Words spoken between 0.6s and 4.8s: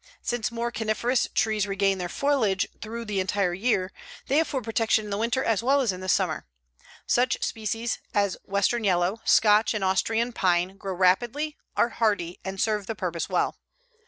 coniferous trees retain their foliage throughout the entire year, they afford